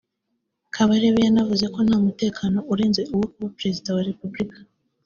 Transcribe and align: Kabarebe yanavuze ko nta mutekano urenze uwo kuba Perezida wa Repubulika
Kabarebe 0.75 1.19
yanavuze 1.27 1.65
ko 1.73 1.79
nta 1.87 1.97
mutekano 2.05 2.57
urenze 2.71 3.01
uwo 3.13 3.25
kuba 3.33 3.47
Perezida 3.57 3.89
wa 3.95 4.05
Repubulika 4.09 4.59